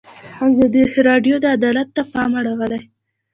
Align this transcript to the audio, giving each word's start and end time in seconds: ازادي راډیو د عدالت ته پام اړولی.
ازادي 0.47 0.83
راډیو 1.07 1.35
د 1.39 1.45
عدالت 1.57 1.87
ته 1.95 2.01
پام 2.11 2.31
اړولی. 2.39 2.81